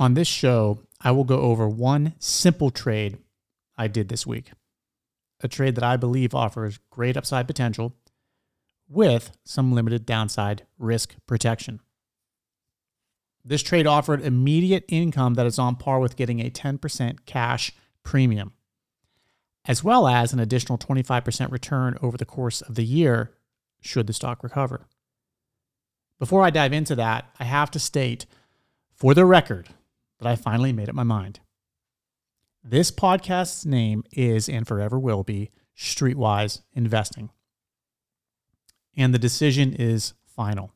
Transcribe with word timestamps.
On 0.00 0.14
this 0.14 0.28
show, 0.28 0.78
I 1.02 1.10
will 1.10 1.24
go 1.24 1.40
over 1.40 1.68
one 1.68 2.14
simple 2.18 2.70
trade 2.70 3.18
I 3.76 3.86
did 3.86 4.08
this 4.08 4.26
week, 4.26 4.52
a 5.42 5.46
trade 5.46 5.74
that 5.74 5.84
I 5.84 5.98
believe 5.98 6.34
offers 6.34 6.80
great 6.88 7.18
upside 7.18 7.46
potential 7.46 7.94
with 8.88 9.36
some 9.44 9.74
limited 9.74 10.06
downside 10.06 10.66
risk 10.78 11.16
protection. 11.26 11.80
This 13.44 13.62
trade 13.62 13.86
offered 13.86 14.22
immediate 14.22 14.86
income 14.88 15.34
that 15.34 15.44
is 15.44 15.58
on 15.58 15.76
par 15.76 16.00
with 16.00 16.16
getting 16.16 16.40
a 16.40 16.48
10% 16.48 17.26
cash 17.26 17.70
premium, 18.02 18.54
as 19.66 19.84
well 19.84 20.08
as 20.08 20.32
an 20.32 20.40
additional 20.40 20.78
25% 20.78 21.50
return 21.50 21.98
over 22.00 22.16
the 22.16 22.24
course 22.24 22.62
of 22.62 22.74
the 22.74 22.86
year 22.86 23.32
should 23.82 24.06
the 24.06 24.14
stock 24.14 24.42
recover. 24.42 24.86
Before 26.18 26.42
I 26.42 26.48
dive 26.48 26.72
into 26.72 26.94
that, 26.96 27.26
I 27.38 27.44
have 27.44 27.70
to 27.72 27.78
state 27.78 28.24
for 28.94 29.12
the 29.12 29.26
record 29.26 29.68
that 30.20 30.28
I 30.28 30.36
finally 30.36 30.72
made 30.72 30.88
up 30.88 30.94
my 30.94 31.02
mind. 31.02 31.40
This 32.62 32.90
podcast's 32.90 33.64
name 33.64 34.04
is 34.12 34.48
and 34.48 34.66
forever 34.66 34.98
will 34.98 35.22
be 35.22 35.50
Streetwise 35.76 36.60
Investing. 36.74 37.30
And 38.96 39.14
the 39.14 39.18
decision 39.18 39.72
is 39.72 40.12
final. 40.26 40.72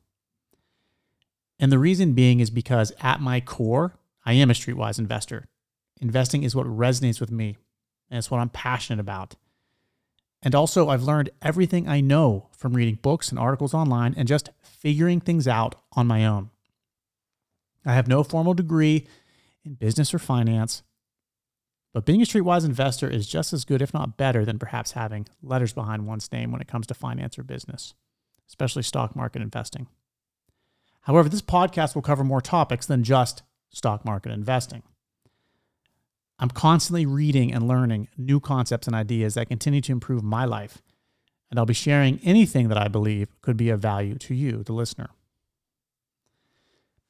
And 1.59 1.71
the 1.71 1.79
reason 1.79 2.15
being 2.15 2.41
is 2.41 2.51
because 2.51 2.93
at 3.01 3.21
my 3.21 3.41
core, 3.41 3.97
I 4.25 4.33
am 4.33 4.51
a 4.51 4.55
streetwise 4.55 4.99
investor. 4.99 5.47
Investing 6.01 6.43
is 6.43 6.57
what 6.57 6.67
resonates 6.67 7.21
with 7.21 7.31
me, 7.31 7.57
and 8.11 8.19
it's 8.19 8.31
what 8.31 8.41
I'm 8.41 8.49
passionate 8.49 9.01
about. 9.01 9.37
And 10.43 10.55
also, 10.55 10.89
I've 10.89 11.03
learned 11.03 11.31
everything 11.43 11.89
I 11.89 12.01
know 12.01 12.49
from 12.57 12.75
reading 12.75 12.99
books 13.01 13.31
and 13.31 13.39
articles 13.39 13.73
online 13.73 14.15
and 14.17 14.27
just 14.27 14.51
figuring 14.63 15.21
things 15.21 15.47
out 15.47 15.75
on 15.93 16.07
my 16.07 16.27
own. 16.27 16.51
I 17.87 17.95
have 17.95 18.09
no 18.09 18.23
formal 18.23 18.55
degree 18.55 19.07
in 19.65 19.75
business 19.75 20.13
or 20.13 20.19
finance, 20.19 20.83
but 21.95 22.05
being 22.05 22.21
a 22.21 22.25
streetwise 22.25 22.65
investor 22.65 23.09
is 23.09 23.29
just 23.29 23.53
as 23.53 23.65
good, 23.65 23.81
if 23.81 23.95
not 23.95 24.17
better, 24.17 24.45
than 24.45 24.59
perhaps 24.59 24.93
having 24.93 25.27
letters 25.41 25.73
behind 25.73 26.07
one's 26.07 26.31
name 26.33 26.51
when 26.51 26.61
it 26.61 26.67
comes 26.67 26.89
to 26.89 26.95
finance 26.95 27.39
or 27.39 27.45
business, 27.45 27.95
especially 28.49 28.83
stock 28.83 29.15
market 29.15 29.41
investing. 29.41 29.87
However, 31.03 31.29
this 31.29 31.41
podcast 31.41 31.95
will 31.95 32.03
cover 32.03 32.25
more 32.25 32.41
topics 32.41 32.87
than 32.87 33.05
just 33.05 33.43
stock 33.71 34.05
market 34.05 34.33
investing. 34.33 34.83
I'm 36.41 36.51
constantly 36.51 37.07
reading 37.07 37.55
and 37.55 37.69
learning 37.69 38.09
new 38.17 38.41
concepts 38.41 38.89
and 38.89 38.97
ideas 38.97 39.35
that 39.35 39.49
continue 39.49 39.81
to 39.83 39.93
improve 39.93 40.25
my 40.25 40.45
life, 40.45 40.83
and 41.49 41.61
I'll 41.61 41.67
be 41.67 41.75
sharing 41.75 42.19
anything 42.25 42.69
that 42.69 42.79
I 42.79 42.89
believe 42.89 43.41
could 43.41 43.57
be 43.57 43.71
of 43.71 43.79
value 43.79 44.17
to 44.17 44.35
you, 44.35 44.65
the 44.65 44.73
listener. 44.73 45.11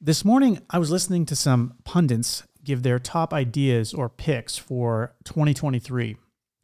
This 0.01 0.25
morning, 0.25 0.61
I 0.69 0.79
was 0.79 0.91
listening 0.91 1.25
to 1.27 1.37
some 1.37 1.75
pundits 1.85 2.43
give 2.63 2.83
their 2.83 2.99
top 2.99 3.33
ideas 3.33 3.95
or 3.95 4.09
picks 4.09 4.59
for 4.59 5.15
2023, 5.25 6.17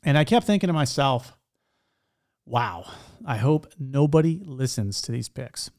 and 0.03 0.19
I 0.19 0.25
kept 0.25 0.47
thinking 0.47 0.67
to 0.67 0.73
myself, 0.73 1.37
wow, 2.45 2.91
I 3.25 3.37
hope 3.37 3.73
nobody 3.79 4.43
listens 4.45 5.01
to 5.03 5.13
these 5.13 5.29
picks. 5.29 5.71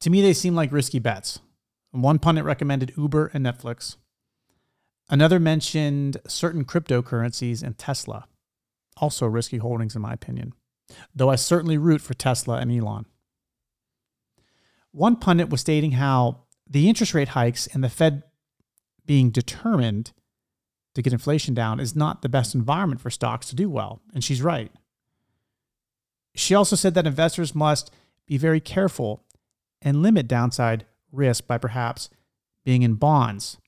To 0.00 0.10
me, 0.10 0.22
they 0.22 0.32
seem 0.32 0.54
like 0.54 0.72
risky 0.72 0.98
bets. 0.98 1.40
One 1.90 2.18
pundit 2.18 2.44
recommended 2.44 2.94
Uber 2.96 3.30
and 3.34 3.44
Netflix. 3.44 3.96
Another 5.10 5.40
mentioned 5.40 6.18
certain 6.26 6.64
cryptocurrencies 6.64 7.62
and 7.62 7.76
Tesla. 7.78 8.26
Also 8.96 9.26
risky 9.26 9.58
holdings, 9.58 9.94
in 9.96 10.02
my 10.02 10.12
opinion, 10.12 10.52
though 11.14 11.30
I 11.30 11.36
certainly 11.36 11.78
root 11.78 12.00
for 12.00 12.14
Tesla 12.14 12.58
and 12.58 12.70
Elon. 12.72 13.06
One 14.92 15.16
pundit 15.16 15.50
was 15.50 15.60
stating 15.60 15.92
how 15.92 16.44
the 16.68 16.88
interest 16.88 17.14
rate 17.14 17.28
hikes 17.28 17.66
and 17.66 17.82
the 17.82 17.88
Fed 17.88 18.22
being 19.06 19.30
determined 19.30 20.12
to 20.94 21.02
get 21.02 21.12
inflation 21.12 21.54
down 21.54 21.80
is 21.80 21.94
not 21.94 22.22
the 22.22 22.28
best 22.28 22.54
environment 22.54 23.00
for 23.00 23.10
stocks 23.10 23.48
to 23.48 23.54
do 23.56 23.70
well, 23.70 24.00
and 24.12 24.22
she's 24.22 24.42
right. 24.42 24.72
She 26.34 26.54
also 26.54 26.76
said 26.76 26.94
that 26.94 27.06
investors 27.06 27.54
must 27.54 27.90
be 28.26 28.36
very 28.36 28.60
careful 28.60 29.24
and 29.80 30.02
limit 30.02 30.28
downside 30.28 30.86
risk 31.12 31.46
by 31.46 31.58
perhaps 31.58 32.10
being 32.64 32.82
in 32.82 32.94
bonds. 32.94 33.58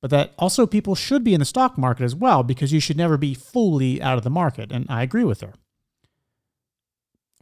But 0.00 0.10
that 0.10 0.34
also 0.38 0.66
people 0.66 0.94
should 0.94 1.24
be 1.24 1.34
in 1.34 1.40
the 1.40 1.46
stock 1.46 1.78
market 1.78 2.04
as 2.04 2.14
well 2.14 2.42
because 2.42 2.72
you 2.72 2.80
should 2.80 2.96
never 2.96 3.16
be 3.16 3.34
fully 3.34 4.02
out 4.02 4.18
of 4.18 4.24
the 4.24 4.30
market. 4.30 4.70
And 4.70 4.86
I 4.88 5.02
agree 5.02 5.24
with 5.24 5.40
her. 5.40 5.54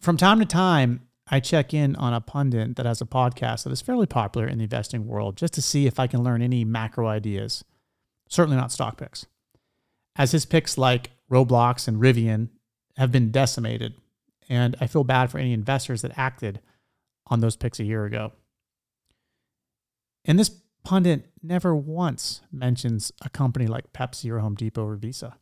From 0.00 0.16
time 0.16 0.39
to 0.39 0.47
time, 0.47 1.09
I 1.27 1.41
check 1.41 1.73
in 1.73 1.97
on 1.97 2.12
a 2.12 2.21
pundit 2.21 2.77
that 2.77 2.87
has 2.87 3.01
a 3.01 3.07
podcast 3.07 3.65
that 3.65 3.73
is 3.73 3.81
fairly 3.81 4.07
popular 4.07 4.47
in 4.47 4.59
the 4.59 4.65
investing 4.65 5.07
world 5.07 5.37
just 5.37 5.55
to 5.55 5.62
see 5.62 5.87
if 5.87 5.99
I 5.99 6.07
can 6.07 6.23
learn 6.23 6.43
any 6.43 6.65
macro 6.65 7.09
ideas. 7.09 7.65
Certainly 8.29 8.59
not 8.59 8.73
stock 8.73 8.99
picks. 8.99 9.27
As 10.17 10.33
his 10.33 10.45
picks 10.45 10.77
like 10.77 11.11
Roblox 11.31 11.89
and 11.89 12.01
Rivian 12.01 12.51
have 12.97 13.11
been 13.11 13.31
decimated, 13.31 13.95
and 14.49 14.77
I 14.81 14.87
feel 14.87 15.05
bad 15.05 15.31
for 15.31 15.39
any 15.39 15.53
investors 15.53 16.03
that 16.03 16.19
acted 16.19 16.61
on 17.27 17.41
those 17.41 17.57
picks 17.57 17.81
a 17.81 17.84
year 17.84 18.05
ago. 18.05 18.33
And 20.27 20.39
this 20.39 20.51
pundit 20.84 21.31
never 21.43 21.75
once 21.75 22.43
mentions 22.53 23.13
a 23.23 23.31
company 23.31 23.67
like 23.67 23.93
Pepsi 23.93 24.31
or 24.31 24.41
Home 24.41 24.55
Depot 24.55 24.87
or 24.87 24.97
Visa. 24.97 25.37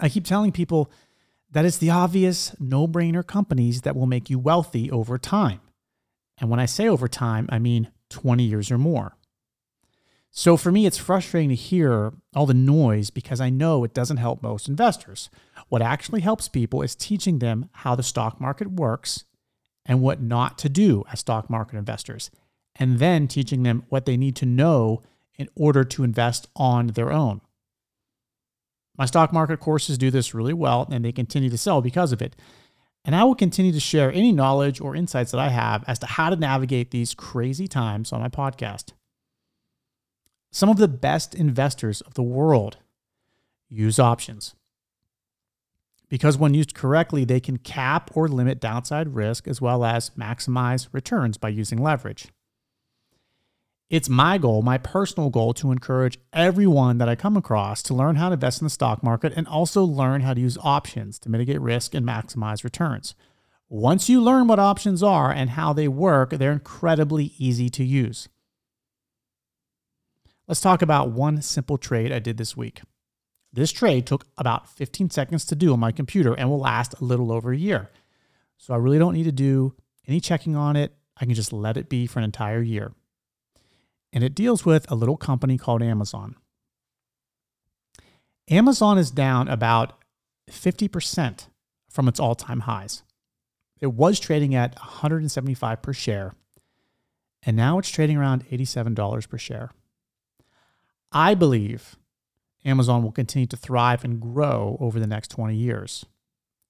I 0.00 0.08
keep 0.08 0.24
telling 0.24 0.52
people 0.52 0.90
that 1.50 1.64
it's 1.64 1.78
the 1.78 1.90
obvious 1.90 2.54
no 2.58 2.86
brainer 2.86 3.26
companies 3.26 3.82
that 3.82 3.96
will 3.96 4.06
make 4.06 4.28
you 4.28 4.38
wealthy 4.38 4.90
over 4.90 5.18
time. 5.18 5.60
And 6.38 6.50
when 6.50 6.60
I 6.60 6.66
say 6.66 6.88
over 6.88 7.08
time, 7.08 7.48
I 7.50 7.58
mean 7.58 7.90
20 8.10 8.42
years 8.42 8.70
or 8.70 8.78
more. 8.78 9.16
So 10.30 10.56
for 10.56 10.70
me, 10.70 10.86
it's 10.86 10.98
frustrating 10.98 11.48
to 11.48 11.54
hear 11.54 12.12
all 12.34 12.46
the 12.46 12.54
noise 12.54 13.10
because 13.10 13.40
I 13.40 13.50
know 13.50 13.82
it 13.82 13.94
doesn't 13.94 14.18
help 14.18 14.42
most 14.42 14.68
investors. 14.68 15.30
What 15.68 15.82
actually 15.82 16.20
helps 16.20 16.48
people 16.48 16.82
is 16.82 16.94
teaching 16.94 17.38
them 17.38 17.70
how 17.72 17.94
the 17.94 18.02
stock 18.02 18.40
market 18.40 18.70
works 18.70 19.24
and 19.84 20.02
what 20.02 20.22
not 20.22 20.58
to 20.58 20.68
do 20.68 21.02
as 21.10 21.20
stock 21.20 21.48
market 21.48 21.76
investors, 21.76 22.30
and 22.76 22.98
then 22.98 23.26
teaching 23.26 23.62
them 23.62 23.84
what 23.88 24.04
they 24.04 24.16
need 24.16 24.36
to 24.36 24.46
know 24.46 25.02
in 25.38 25.48
order 25.56 25.82
to 25.82 26.04
invest 26.04 26.46
on 26.54 26.88
their 26.88 27.10
own. 27.10 27.40
My 28.98 29.06
stock 29.06 29.32
market 29.32 29.60
courses 29.60 29.96
do 29.96 30.10
this 30.10 30.34
really 30.34 30.52
well, 30.52 30.88
and 30.90 31.04
they 31.04 31.12
continue 31.12 31.48
to 31.50 31.58
sell 31.58 31.80
because 31.80 32.12
of 32.12 32.20
it. 32.20 32.36
And 33.04 33.14
I 33.14 33.24
will 33.24 33.36
continue 33.36 33.72
to 33.72 33.80
share 33.80 34.12
any 34.12 34.32
knowledge 34.32 34.80
or 34.80 34.96
insights 34.96 35.30
that 35.30 35.40
I 35.40 35.48
have 35.48 35.84
as 35.86 35.98
to 36.00 36.06
how 36.06 36.30
to 36.30 36.36
navigate 36.36 36.90
these 36.90 37.14
crazy 37.14 37.68
times 37.68 38.12
on 38.12 38.20
my 38.20 38.28
podcast. 38.28 38.92
Some 40.50 40.68
of 40.68 40.78
the 40.78 40.88
best 40.88 41.34
investors 41.34 42.00
of 42.02 42.14
the 42.14 42.22
world 42.22 42.78
use 43.70 43.98
options 43.98 44.54
because 46.08 46.38
when 46.38 46.54
used 46.54 46.74
correctly, 46.74 47.24
they 47.24 47.40
can 47.40 47.58
cap 47.58 48.10
or 48.14 48.28
limit 48.28 48.60
downside 48.60 49.14
risk 49.14 49.46
as 49.46 49.60
well 49.60 49.84
as 49.84 50.10
maximize 50.10 50.88
returns 50.92 51.36
by 51.36 51.48
using 51.48 51.82
leverage. 51.82 52.28
It's 53.90 54.10
my 54.10 54.36
goal, 54.36 54.60
my 54.60 54.76
personal 54.76 55.30
goal, 55.30 55.54
to 55.54 55.72
encourage 55.72 56.18
everyone 56.34 56.98
that 56.98 57.08
I 57.08 57.14
come 57.14 57.38
across 57.38 57.82
to 57.84 57.94
learn 57.94 58.16
how 58.16 58.28
to 58.28 58.34
invest 58.34 58.60
in 58.60 58.66
the 58.66 58.70
stock 58.70 59.02
market 59.02 59.32
and 59.34 59.48
also 59.48 59.82
learn 59.82 60.20
how 60.20 60.34
to 60.34 60.40
use 60.40 60.58
options 60.60 61.18
to 61.20 61.30
mitigate 61.30 61.60
risk 61.60 61.94
and 61.94 62.04
maximize 62.04 62.64
returns. 62.64 63.14
Once 63.70 64.06
you 64.06 64.20
learn 64.20 64.46
what 64.46 64.58
options 64.58 65.02
are 65.02 65.32
and 65.32 65.50
how 65.50 65.72
they 65.72 65.88
work, 65.88 66.30
they're 66.30 66.52
incredibly 66.52 67.32
easy 67.38 67.70
to 67.70 67.82
use. 67.82 68.28
Let's 70.46 70.60
talk 70.60 70.82
about 70.82 71.10
one 71.10 71.40
simple 71.40 71.78
trade 71.78 72.12
I 72.12 72.18
did 72.18 72.36
this 72.36 72.54
week. 72.54 72.82
This 73.54 73.72
trade 73.72 74.06
took 74.06 74.26
about 74.36 74.68
15 74.68 75.08
seconds 75.08 75.46
to 75.46 75.54
do 75.54 75.72
on 75.72 75.80
my 75.80 75.92
computer 75.92 76.34
and 76.34 76.50
will 76.50 76.60
last 76.60 76.94
a 77.00 77.04
little 77.04 77.32
over 77.32 77.52
a 77.52 77.56
year. 77.56 77.90
So 78.58 78.74
I 78.74 78.76
really 78.76 78.98
don't 78.98 79.14
need 79.14 79.24
to 79.24 79.32
do 79.32 79.74
any 80.06 80.20
checking 80.20 80.56
on 80.56 80.76
it. 80.76 80.94
I 81.16 81.24
can 81.24 81.34
just 81.34 81.54
let 81.54 81.78
it 81.78 81.88
be 81.88 82.06
for 82.06 82.18
an 82.18 82.26
entire 82.26 82.60
year. 82.60 82.92
And 84.12 84.24
it 84.24 84.34
deals 84.34 84.64
with 84.64 84.90
a 84.90 84.94
little 84.94 85.16
company 85.16 85.58
called 85.58 85.82
Amazon. 85.82 86.36
Amazon 88.50 88.96
is 88.96 89.10
down 89.10 89.48
about 89.48 90.02
50% 90.50 91.48
from 91.90 92.08
its 92.08 92.18
all 92.18 92.34
time 92.34 92.60
highs. 92.60 93.02
It 93.80 93.88
was 93.88 94.18
trading 94.18 94.54
at 94.54 94.74
175 94.76 95.82
per 95.82 95.92
share, 95.92 96.34
and 97.42 97.56
now 97.56 97.78
it's 97.78 97.90
trading 97.90 98.16
around 98.16 98.46
$87 98.48 99.28
per 99.28 99.38
share. 99.38 99.70
I 101.12 101.34
believe 101.34 101.96
Amazon 102.64 103.02
will 103.02 103.12
continue 103.12 103.46
to 103.46 103.56
thrive 103.56 104.04
and 104.04 104.20
grow 104.20 104.76
over 104.80 104.98
the 104.98 105.06
next 105.06 105.28
20 105.28 105.54
years. 105.54 106.04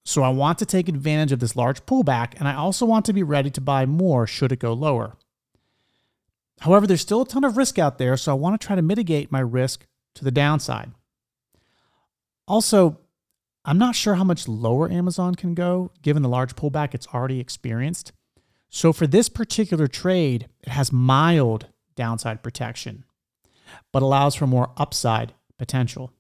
So 0.05 0.23
I 0.23 0.29
want 0.31 0.59
to 0.59 0.67
take 0.67 0.89
advantage 0.89 1.33
of 1.33 1.41
this 1.41 1.57
large 1.57 1.85
pullback, 1.87 2.35
and 2.39 2.49
I 2.49 2.55
also 2.55 2.87
want 2.87 3.05
to 3.07 3.13
be 3.13 3.23
ready 3.23 3.51
to 3.51 3.61
buy 3.61 3.85
more 3.87 4.27
should 4.27 4.53
it 4.53 4.59
go 4.59 4.73
lower. 4.73 5.17
However, 6.61 6.87
there's 6.87 7.01
still 7.01 7.23
a 7.23 7.27
ton 7.27 7.45
of 7.45 7.57
risk 7.57 7.79
out 7.79 7.99
there, 7.99 8.17
so 8.17 8.33
I 8.33 8.35
want 8.35 8.61
to 8.61 8.67
try 8.67 8.77
to 8.77 8.83
mitigate 8.83 9.31
my 9.31 9.41
risk 9.41 9.87
to 10.15 10.25
the 10.25 10.31
downside. 10.31 10.93
Also, 12.47 12.99
I'm 13.65 13.79
not 13.79 13.95
sure 13.95 14.15
how 14.15 14.25
much 14.25 14.49
lower 14.49 14.91
Amazon 14.91 15.35
can 15.35 15.55
go 15.55 15.93
given 16.03 16.23
the 16.23 16.29
large 16.29 16.57
pullback 16.57 16.95
it's 16.95 17.07
already 17.09 17.39
experienced. 17.39 18.13
So 18.71 18.93
for 18.93 19.07
this 19.07 19.29
particular 19.29 19.87
trade, 19.87 20.49
it 20.63 20.71
has 20.71 20.93
mild 20.93 21.67
downside 21.95 22.43
protection, 22.43 23.05
but 23.93 24.03
allows 24.03 24.35
for 24.35 24.47
more 24.47 24.73
upside 24.77 25.35
potential. 25.59 26.13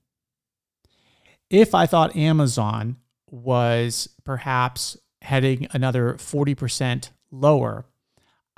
If 1.50 1.74
I 1.74 1.86
thought 1.86 2.16
Amazon 2.16 2.96
was 3.30 4.08
perhaps 4.24 4.96
heading 5.22 5.66
another 5.72 6.14
40% 6.14 7.10
lower, 7.30 7.86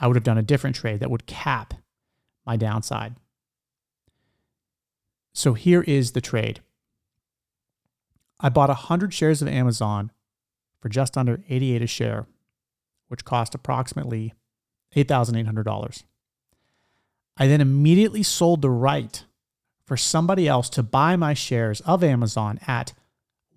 I 0.00 0.06
would 0.06 0.16
have 0.16 0.24
done 0.24 0.38
a 0.38 0.42
different 0.42 0.76
trade 0.76 1.00
that 1.00 1.10
would 1.10 1.26
cap 1.26 1.74
my 2.46 2.56
downside. 2.56 3.16
So 5.32 5.52
here 5.54 5.82
is 5.82 6.12
the 6.12 6.20
trade. 6.20 6.60
I 8.40 8.48
bought 8.48 8.70
100 8.70 9.12
shares 9.12 9.42
of 9.42 9.48
Amazon 9.48 10.10
for 10.80 10.88
just 10.88 11.18
under 11.18 11.40
88 11.48 11.82
a 11.82 11.86
share, 11.86 12.26
which 13.08 13.24
cost 13.24 13.54
approximately 13.54 14.32
$8,800. 14.96 16.04
I 17.36 17.46
then 17.46 17.60
immediately 17.60 18.22
sold 18.22 18.62
the 18.62 18.70
right 18.70 19.24
for 19.84 19.96
somebody 19.96 20.48
else 20.48 20.68
to 20.70 20.82
buy 20.82 21.16
my 21.16 21.34
shares 21.34 21.80
of 21.82 22.02
Amazon 22.02 22.58
at 22.66 22.94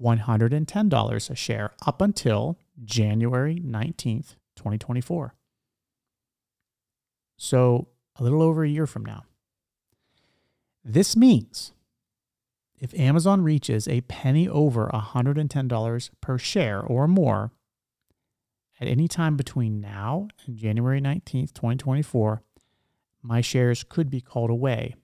$110 0.01 1.29
a 1.29 1.35
share 1.35 1.71
up 1.85 2.01
until 2.01 2.57
January 2.83 3.55
19th, 3.55 4.35
2024. 4.55 5.33
So, 7.43 7.89
a 8.15 8.23
little 8.23 8.41
over 8.41 8.63
a 8.63 8.69
year 8.69 8.87
from 8.87 9.03
now. 9.03 9.25
This 10.81 11.17
means 11.17 11.73
if 12.79 12.97
Amazon 12.97 13.41
reaches 13.41 13.85
a 13.85 13.99
penny 13.99 14.47
over 14.47 14.89
$110 14.93 16.09
per 16.21 16.37
share 16.37 16.79
or 16.79 17.05
more 17.05 17.51
at 18.79 18.87
any 18.87 19.09
time 19.09 19.35
between 19.35 19.81
now 19.81 20.29
and 20.45 20.55
January 20.55 21.01
19th, 21.01 21.51
2024, 21.53 22.41
my 23.21 23.41
shares 23.41 23.83
could 23.83 24.09
be 24.09 24.21
called 24.21 24.49
away 24.49 24.95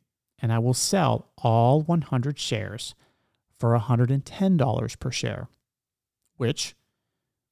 and 0.42 0.54
I 0.54 0.60
will 0.60 0.74
sell 0.74 1.34
all 1.40 1.82
100 1.82 2.40
shares 2.40 2.96
for 3.58 3.78
$110 3.78 5.00
per 5.00 5.12
share, 5.12 5.50
which 6.38 6.74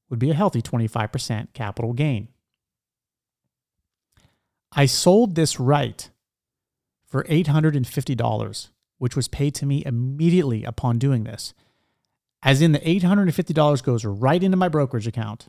would 0.09 0.19
be 0.19 0.31
a 0.31 0.33
healthy 0.33 0.61
25% 0.61 1.51
capital 1.51 1.91
gain. 1.91 2.29
I 4.71 4.85
sold 4.85 5.35
this 5.35 5.59
right 5.59 6.09
for 7.07 7.23
$850, 7.23 8.69
which 8.97 9.15
was 9.15 9.27
paid 9.27 9.55
to 9.55 9.65
me 9.65 9.83
immediately 9.85 10.63
upon 10.63 10.99
doing 10.99 11.23
this. 11.23 11.53
As 12.43 12.61
in, 12.61 12.71
the 12.71 12.79
$850 12.79 13.83
goes 13.83 14.05
right 14.05 14.43
into 14.43 14.57
my 14.57 14.67
brokerage 14.67 15.07
account. 15.07 15.47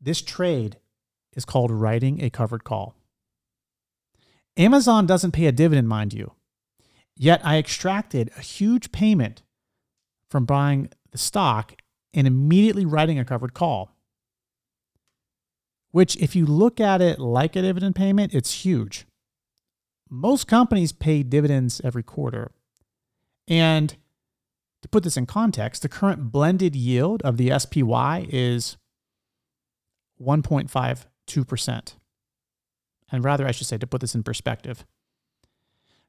This 0.00 0.22
trade 0.22 0.78
is 1.34 1.44
called 1.44 1.70
writing 1.70 2.22
a 2.22 2.30
covered 2.30 2.64
call. 2.64 2.94
Amazon 4.56 5.06
doesn't 5.06 5.32
pay 5.32 5.46
a 5.46 5.52
dividend, 5.52 5.88
mind 5.88 6.14
you. 6.14 6.32
Yet 7.14 7.40
I 7.44 7.58
extracted 7.58 8.30
a 8.36 8.40
huge 8.40 8.92
payment 8.92 9.42
from 10.30 10.44
buying 10.44 10.90
the 11.10 11.18
stock 11.18 11.80
and 12.14 12.26
immediately 12.26 12.84
writing 12.84 13.18
a 13.18 13.24
covered 13.24 13.54
call. 13.54 13.95
Which, 15.96 16.14
if 16.16 16.36
you 16.36 16.44
look 16.44 16.78
at 16.78 17.00
it 17.00 17.18
like 17.18 17.56
a 17.56 17.62
dividend 17.62 17.96
payment, 17.96 18.34
it's 18.34 18.64
huge 18.66 19.06
most 20.08 20.46
companies 20.46 20.92
pay 20.92 21.22
dividends 21.22 21.80
every 21.82 22.02
quarter. 22.02 22.52
And 23.48 23.96
to 24.82 24.88
put 24.88 25.02
this 25.02 25.16
in 25.16 25.26
context, 25.26 25.82
the 25.82 25.88
current 25.88 26.30
blended 26.30 26.76
yield 26.76 27.22
of 27.22 27.36
the 27.36 27.56
SPY 27.58 28.26
is 28.28 28.76
1.52%. 30.20 31.94
And 33.10 33.24
rather, 33.24 33.46
I 33.46 33.52
should 33.52 33.66
say, 33.66 33.78
to 33.78 33.86
put 33.86 34.00
this 34.00 34.14
in 34.14 34.22
perspective. 34.22 34.84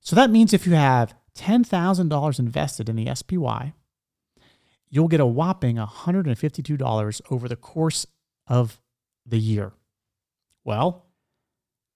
So 0.01 0.15
that 0.15 0.29
means 0.29 0.53
if 0.53 0.65
you 0.65 0.73
have 0.73 1.15
$10,000 1.37 2.39
invested 2.39 2.89
in 2.89 2.95
the 2.95 3.13
SPY, 3.13 3.73
you'll 4.89 5.07
get 5.07 5.19
a 5.19 5.25
whopping 5.25 5.77
$152 5.77 7.21
over 7.31 7.47
the 7.47 7.55
course 7.55 8.05
of 8.47 8.79
the 9.25 9.39
year. 9.39 9.73
Well, 10.67 11.05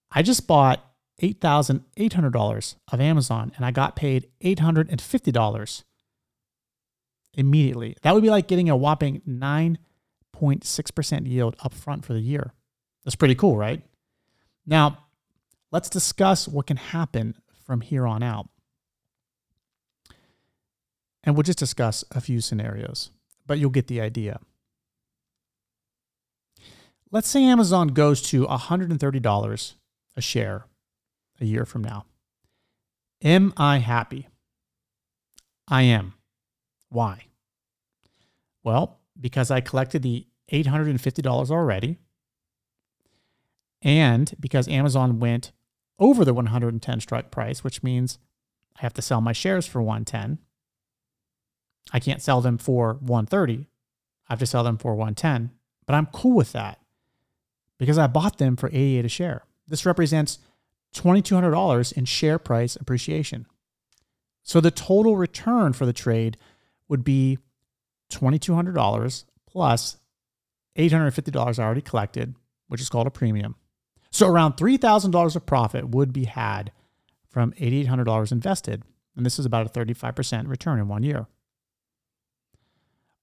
I 0.10 0.22
just 0.22 0.48
bought 0.48 0.82
$8,800 1.22 2.76
of 2.92 3.02
Amazon 3.02 3.52
and 3.58 3.66
I 3.66 3.72
got 3.72 3.98
paid 3.98 4.30
$850 4.42 5.84
immediately. 7.34 7.98
That 8.02 8.14
would 8.14 8.24
be 8.24 8.30
like 8.30 8.48
getting 8.48 8.70
a 8.70 8.78
whopping 8.78 9.22
9.6% 9.28 11.28
yield 11.28 11.58
upfront 11.58 12.06
for 12.06 12.14
the 12.14 12.22
year. 12.22 12.54
That's 13.04 13.18
pretty 13.18 13.36
cool, 13.36 13.58
right? 13.58 13.84
Now, 14.66 15.00
let's 15.72 15.90
discuss 15.90 16.48
what 16.48 16.68
can 16.68 16.78
happen 16.78 17.36
from 17.66 17.82
here 17.82 18.08
on 18.08 18.24
out. 18.24 18.48
And 21.26 21.36
we'll 21.36 21.44
just 21.44 21.60
discuss 21.60 22.06
a 22.12 22.22
few 22.22 22.40
scenarios, 22.40 23.12
but 23.46 23.60
you'll 23.60 23.70
get 23.70 23.88
the 23.88 24.00
idea. 24.00 24.40
Let's 27.14 27.28
say 27.28 27.44
Amazon 27.44 27.90
goes 27.90 28.22
to 28.30 28.46
$130 28.46 29.74
a 30.16 30.22
share 30.22 30.66
a 31.42 31.46
year 31.46 31.66
from 31.66 31.84
now. 31.84 32.06
Am 33.22 33.54
I 33.58 33.80
happy? 33.80 34.30
I 35.68 35.82
am. 35.82 36.14
Why? 36.90 37.26
Well, 38.64 39.00
because 39.20 39.52
I 39.52 39.60
collected 39.60 40.04
the 40.04 40.26
$850 40.52 41.52
already, 41.52 41.98
and 43.82 44.34
because 44.40 44.70
Amazon 44.70 45.20
went 45.20 45.52
over 46.00 46.24
the 46.24 46.34
110 46.34 47.00
strike 47.02 47.30
price, 47.30 47.62
which 47.62 47.84
means 47.84 48.20
I 48.78 48.82
have 48.84 48.94
to 48.94 49.02
sell 49.02 49.20
my 49.20 49.34
shares 49.34 49.68
for 49.68 49.82
110. 49.82 50.40
I 51.92 52.00
can't 52.00 52.22
sell 52.22 52.40
them 52.40 52.58
for 52.58 52.94
130. 52.94 53.68
I 54.30 54.34
have 54.34 54.40
to 54.40 54.46
sell 54.46 54.64
them 54.64 54.78
for 54.78 54.96
110. 54.96 55.52
But 55.86 55.96
I'm 55.96 56.06
cool 56.08 56.36
with 56.36 56.54
that 56.54 56.81
because 57.82 57.98
I 57.98 58.06
bought 58.06 58.38
them 58.38 58.56
for 58.56 58.70
88 58.70 59.06
a 59.06 59.10
share. 59.10 59.44
This 59.68 59.88
represents 59.88 60.38
$2,200 60.94 61.94
in 61.94 62.06
share 62.06 62.38
price 62.38 62.76
appreciation. 62.76 63.48
So 64.44 64.62
the 64.62 64.70
total 64.70 65.18
return 65.18 65.74
for 65.74 65.88
the 65.88 65.92
trade 65.92 66.38
would 66.88 67.04
be 67.04 67.40
$2,200 68.12 69.24
plus 69.48 69.98
$850 70.78 71.58
I 71.58 71.64
already 71.64 71.82
collected, 71.82 72.36
which 72.68 72.82
is 72.82 72.90
called 72.90 73.08
a 73.08 73.10
premium. 73.12 73.56
So 74.12 74.28
around 74.28 74.58
$3,000 74.58 75.36
of 75.36 75.46
profit 75.48 75.90
would 75.90 76.14
be 76.14 76.26
had 76.26 76.72
from 77.30 77.52
$8,800 77.54 78.32
invested. 78.32 78.84
And 79.18 79.26
this 79.26 79.40
is 79.40 79.46
about 79.48 79.66
a 79.66 79.70
35% 79.72 80.48
return 80.48 80.78
in 80.78 80.88
one 80.88 81.02
year. 81.02 81.26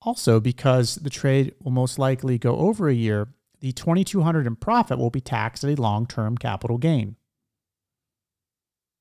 Also, 0.02 0.40
because 0.40 0.97
the 0.97 1.11
trade 1.11 1.54
will 1.62 1.71
most 1.71 1.97
likely 1.97 2.38
go 2.38 2.56
over 2.56 2.88
a 2.88 2.94
year, 2.94 3.28
the 3.60 3.72
2200 3.72 4.46
in 4.46 4.56
profit 4.56 4.98
will 4.98 5.10
be 5.10 5.20
taxed 5.20 5.64
at 5.64 5.76
a 5.76 5.80
long-term 5.80 6.38
capital 6.38 6.78
gain. 6.78 7.16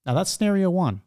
Now 0.06 0.14
that's 0.14 0.32
scenario 0.32 0.70
one. 0.70 1.02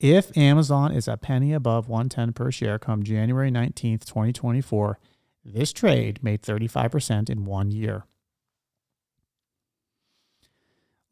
If 0.00 0.36
Amazon 0.36 0.92
is 0.92 1.08
a 1.08 1.16
penny 1.16 1.52
above 1.52 1.88
110 1.88 2.32
per 2.32 2.50
share 2.50 2.78
come 2.78 3.02
January 3.02 3.50
19th, 3.50 4.04
2024, 4.04 4.98
this 5.44 5.72
trade 5.72 6.22
made 6.22 6.42
35% 6.42 7.30
in 7.30 7.44
one 7.44 7.70
year. 7.70 8.04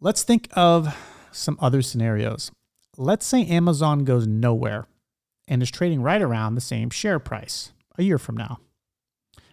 Let's 0.01 0.25
think 0.25 0.49
of 0.53 0.95
some 1.31 1.57
other 1.61 1.81
scenarios. 1.81 2.51
Let's 2.97 3.25
say 3.25 3.47
Amazon 3.47 4.05
goes 4.05 4.27
nowhere 4.27 4.87
and 5.47 5.63
is 5.63 5.71
trading 5.71 6.03
right 6.03 6.21
around 6.21 6.55
the 6.55 6.61
same 6.61 6.91
share 6.91 7.19
price 7.19 7.73
a 7.97 8.03
year 8.03 8.19
from 8.19 8.37
now. 8.37 8.59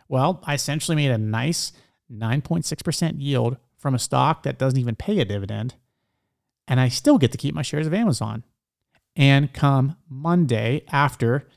Well, 0.10 0.44
I 0.44 0.56
essentially 0.56 0.98
made 0.98 1.12
a 1.12 1.18
nice 1.18 1.72
9.6% 2.12 3.22
yield 3.22 3.58
from 3.78 3.96
a 3.96 4.00
stock 4.00 4.44
that 4.44 4.58
doesn't 4.58 4.80
even 4.80 4.96
pay 4.96 5.20
a 5.20 5.26
dividend 5.26 5.76
and 6.70 6.80
I 6.80 6.88
still 6.88 7.18
get 7.18 7.32
to 7.32 7.38
keep 7.38 7.56
my 7.56 7.64
shares 7.64 7.88
of 7.88 7.94
Amazon. 7.96 8.46
And 9.16 9.52
come 9.52 9.98
Monday 10.08 10.84
after 10.92 11.48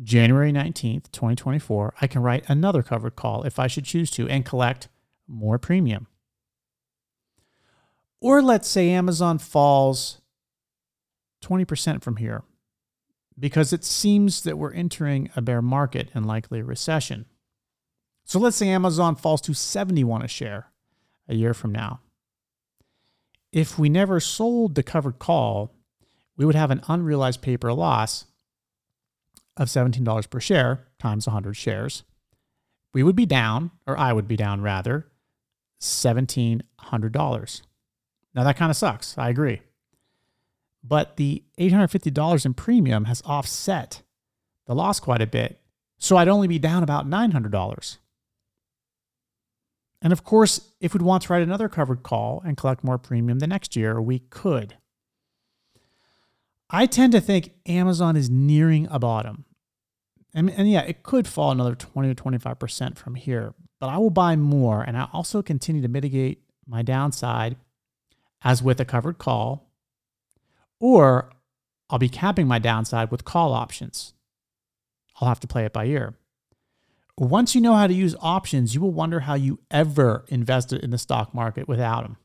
January 0.00 0.52
19th, 0.52 1.10
2024, 1.10 1.94
I 2.00 2.06
can 2.06 2.22
write 2.22 2.48
another 2.48 2.82
covered 2.82 3.16
call 3.16 3.42
if 3.42 3.58
I 3.58 3.66
should 3.66 3.84
choose 3.84 4.10
to 4.12 4.28
and 4.28 4.46
collect 4.46 4.88
more 5.26 5.58
premium. 5.58 6.06
Or 8.20 8.40
let's 8.40 8.68
say 8.68 8.90
Amazon 8.90 9.38
falls 9.38 10.20
20% 11.42 12.00
from 12.02 12.16
here 12.16 12.44
because 13.38 13.72
it 13.72 13.84
seems 13.84 14.42
that 14.44 14.56
we're 14.56 14.72
entering 14.72 15.30
a 15.34 15.42
bear 15.42 15.60
market 15.60 16.10
and 16.14 16.24
likely 16.24 16.60
a 16.60 16.64
recession. 16.64 17.26
So 18.24 18.38
let's 18.38 18.56
say 18.56 18.68
Amazon 18.68 19.16
falls 19.16 19.40
to 19.42 19.54
71 19.54 20.22
a 20.22 20.28
share 20.28 20.68
a 21.28 21.34
year 21.34 21.54
from 21.54 21.72
now 21.72 22.00
if 23.54 23.78
we 23.78 23.88
never 23.88 24.18
sold 24.18 24.74
the 24.74 24.82
covered 24.82 25.20
call, 25.20 25.72
we 26.36 26.44
would 26.44 26.56
have 26.56 26.72
an 26.72 26.82
unrealized 26.88 27.40
paper 27.40 27.72
loss 27.72 28.24
of 29.56 29.68
$17 29.68 30.28
per 30.28 30.40
share 30.40 30.88
times 30.98 31.28
100 31.28 31.54
shares. 31.54 32.02
We 32.92 33.04
would 33.04 33.14
be 33.14 33.26
down, 33.26 33.70
or 33.86 33.96
I 33.96 34.12
would 34.12 34.26
be 34.26 34.36
down 34.36 34.60
rather, 34.60 35.06
$1,700. 35.80 37.62
Now 38.34 38.42
that 38.42 38.56
kind 38.56 38.70
of 38.70 38.76
sucks. 38.76 39.16
I 39.16 39.28
agree. 39.28 39.62
But 40.82 41.16
the 41.16 41.44
$850 41.56 42.44
in 42.44 42.54
premium 42.54 43.04
has 43.04 43.22
offset 43.24 44.02
the 44.66 44.74
loss 44.74 44.98
quite 44.98 45.22
a 45.22 45.28
bit. 45.28 45.60
So 45.98 46.16
I'd 46.16 46.26
only 46.26 46.48
be 46.48 46.58
down 46.58 46.82
about 46.82 47.08
$900. 47.08 47.98
And 50.02 50.12
of 50.12 50.24
course, 50.24 50.72
if 50.80 50.92
we'd 50.92 51.02
want 51.02 51.24
to 51.24 51.32
write 51.32 51.42
another 51.42 51.68
covered 51.68 52.02
call 52.02 52.42
and 52.44 52.56
collect 52.56 52.84
more 52.84 52.98
premium 52.98 53.38
the 53.38 53.46
next 53.46 53.74
year, 53.74 54.00
we 54.00 54.18
could. 54.18 54.76
I 56.70 56.86
tend 56.86 57.12
to 57.12 57.20
think 57.20 57.52
Amazon 57.66 58.16
is 58.16 58.28
nearing 58.28 58.86
a 58.90 58.98
bottom. 58.98 59.44
And, 60.34 60.50
and 60.50 60.68
yeah, 60.70 60.82
it 60.82 61.02
could 61.02 61.28
fall 61.28 61.52
another 61.52 61.74
20 61.74 62.12
to 62.12 62.22
25% 62.22 62.98
from 62.98 63.14
here, 63.14 63.54
but 63.80 63.88
I 63.88 63.98
will 63.98 64.10
buy 64.10 64.34
more 64.36 64.82
and 64.82 64.96
I 64.96 65.08
also 65.12 65.42
continue 65.42 65.80
to 65.82 65.88
mitigate 65.88 66.42
my 66.66 66.82
downside 66.82 67.56
as 68.42 68.62
with 68.62 68.80
a 68.80 68.84
covered 68.84 69.18
call, 69.18 69.70
or 70.80 71.30
I'll 71.88 71.98
be 71.98 72.08
capping 72.08 72.46
my 72.46 72.58
downside 72.58 73.10
with 73.10 73.24
call 73.24 73.52
options. 73.52 74.12
I'll 75.20 75.28
have 75.28 75.40
to 75.40 75.46
play 75.46 75.64
it 75.64 75.72
by 75.72 75.86
ear. 75.86 76.14
Once 77.16 77.54
you 77.54 77.60
know 77.60 77.74
how 77.74 77.86
to 77.86 77.94
use 77.94 78.16
options, 78.20 78.74
you 78.74 78.80
will 78.80 78.90
wonder 78.90 79.20
how 79.20 79.34
you 79.34 79.60
ever 79.70 80.24
invested 80.28 80.82
in 80.82 80.90
the 80.90 80.98
stock 80.98 81.32
market 81.32 81.68
without 81.68 82.02
them. 82.02 82.16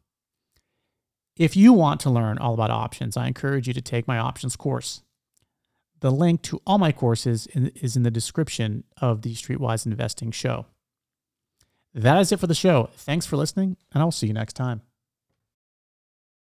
If 1.38 1.56
you 1.56 1.74
want 1.74 2.02
to 2.02 2.10
learn 2.10 2.38
all 2.38 2.54
about 2.54 2.72
options, 2.72 3.16
I 3.16 3.28
encourage 3.28 3.68
you 3.68 3.74
to 3.74 3.82
take 3.82 4.08
my 4.08 4.18
options 4.18 4.56
course. 4.56 5.04
The 6.00 6.12
link 6.12 6.42
to 6.44 6.62
all 6.66 6.78
my 6.78 6.92
courses 6.92 7.48
is 7.54 7.96
in 7.96 8.04
the 8.04 8.12
description 8.12 8.84
of 9.00 9.22
the 9.22 9.36
Streetwise 9.36 9.86
Investing 9.86 10.32
show. 10.32 10.66
That 11.94 12.20
is 12.20 12.32
it 12.32 12.40
for 12.40 12.48
the 12.48 12.56
show. 12.56 12.90
Thanks 12.94 13.26
for 13.26 13.38
listening, 13.38 13.78
and 13.94 14.02
I 14.02 14.06
will 14.06 14.12
see 14.12 14.28
you 14.28 14.34
next 14.34 14.54
time. 14.54 14.82